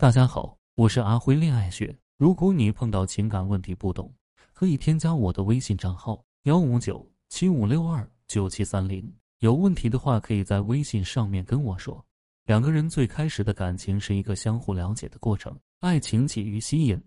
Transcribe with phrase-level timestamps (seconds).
[0.00, 1.94] 大家好，我是阿辉恋爱学。
[2.16, 4.10] 如果你碰到情感问题不懂，
[4.54, 9.06] 可以添加我的微信账号幺五九七五六二九七三零。
[9.40, 12.02] 有问题的话，可以在微信上面跟我说。
[12.46, 16.98] 两个人最开始的感情是一个相互了解的过程，爱情起于吸引，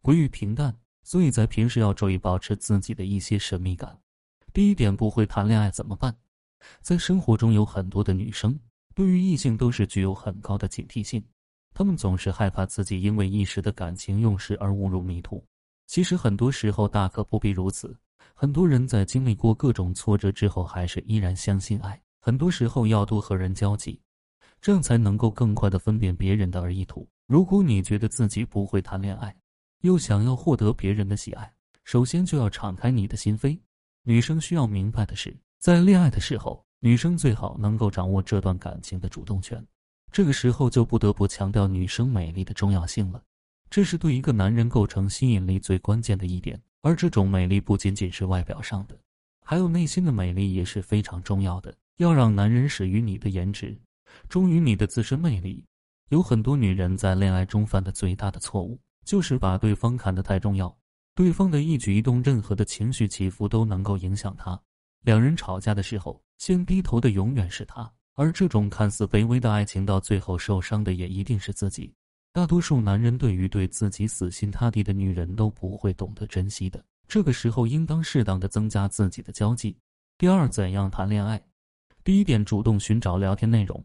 [0.00, 3.94] 归于平淡，所以在平时要注意保持自己的一些神秘感。
[4.54, 6.16] 第一点，不会谈恋爱怎么办？
[6.80, 8.58] 在生活中有很多的女生，
[8.94, 11.22] 对于异性都是具有很高的警惕性，
[11.74, 15.44] 他们总是害怕自己因为一时的感情用事而误入迷途。
[15.86, 17.96] 其实很多时候大可不必如此。
[18.34, 22.00] 很多人在经历过各种挫折之后，还是依然相信爱。
[22.20, 24.00] 很多时候要多和人交际，
[24.60, 27.08] 这样才能够更快的分辨别人的而意图。
[27.26, 29.34] 如果你觉得自己不会谈恋爱，
[29.80, 31.52] 又想要获得别人的喜爱，
[31.84, 33.58] 首先就要敞开你的心扉。
[34.04, 35.36] 女生需要明白的是。
[35.58, 39.64] 在恋爱的时候，女生最好能够掌握这段感情的主动权。
[40.12, 43.22] 这个时候就不得不强调女生美丽的重要性了，
[43.70, 46.60] 这是对一个男人构成吸引力最关键的一点。
[46.82, 48.98] 而这种美丽不仅仅是外表上的，
[49.42, 51.74] 还有内心的美丽也是非常重要的。
[51.96, 53.74] 要让男人始于你的颜值，
[54.28, 55.64] 忠于你的自身魅力。
[56.10, 60.76] 有很多女人在恋爱中犯的最大的错误，就是把对方看得太重要，
[61.14, 64.60] 对方的一举一动、任何的情绪起伏都能够影响他。
[65.04, 71.92] 两人吵架的时候，先低头的永远是他，而这种看似卑微的爱情，到最后受伤的也一定是自己。
[72.32, 79.76] 大多数男人对于对自己死心塌地的女人都不会懂得珍惜的，这个时候应当适当的增加自己的交际。
[80.18, 81.42] 第二，怎样谈恋爱？
[82.04, 83.84] 第一点，主动寻找聊天内容，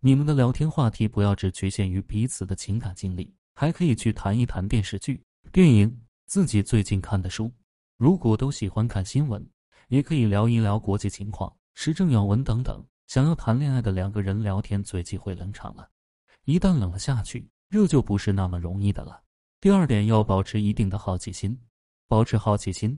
[0.00, 7.50] 你们的聊天话题不要只局限于彼此的情感经历，还可以去谈一谈电视剧、电影，自己最近看的书。
[7.96, 9.44] 如果都喜欢看新闻。
[9.90, 12.80] 也可以聊一聊国际情况、时政要闻等等。
[13.10, 15.90] 想要谈恋爱的两个人聊天，最忌讳冷场了。
[16.44, 19.20] 一旦冷了下去，热就不是那么容易的了。
[19.60, 21.58] 第二点，要保持一定的好奇心。
[22.06, 22.96] 保持好奇心，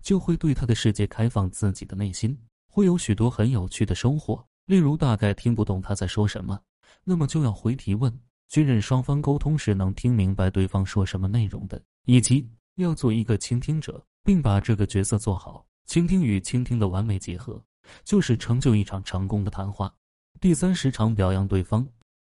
[0.00, 4.44] 就会对他的世界开放自己的内心，会有许多很有趣的收获。
[4.66, 6.60] 例如，大概听不懂他在说什么，
[7.04, 8.12] 那么就要回提问，
[8.48, 15.64] 确认双方沟通时能听明白对方说什么内容的，以及要做一个倾听者，并把这个角色做好。
[15.86, 17.64] 倾听与倾听的完美结合，
[18.04, 19.94] 就是成就一场成功的谈话。
[20.40, 21.86] 第三，时常表扬对方。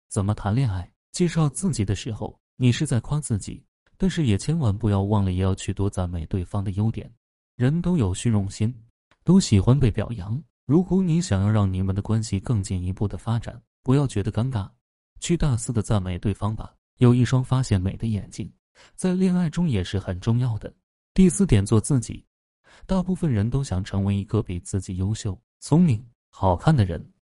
[0.09, 0.91] 怎么谈恋爱？
[1.11, 3.63] 介绍自己的时候，你是在夸自己，
[3.97, 7.11] 但是也千万不要忘了，也要去多赞美对方的优点。
[7.55, 8.73] 人都有虚荣心，
[9.23, 10.41] 都喜欢被表扬。
[10.65, 14.69] 如果你想要让你们的关系更进一步的发展，不要觉得尴尬，
[15.19, 16.73] 去大肆的赞美对方吧。
[16.97, 18.51] 有一双发现美的眼睛，
[18.95, 20.73] 在恋爱中也是很重要的。
[21.13, 22.25] 第四点，做自己。
[22.85, 27.13] 大部分人都想成为一个比自己优秀、聪明、好看的人，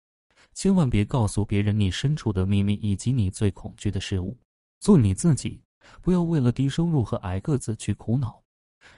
[0.53, 4.37] 千万别告诉别人你身处的秘密以及你最恐惧的事物。
[4.79, 5.61] 做你自己，
[6.01, 8.41] 不要为了低收入和矮个子去苦恼。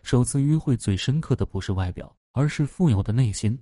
[0.03, 3.57] 首次约会最深刻的不是外表，而是富有的内心。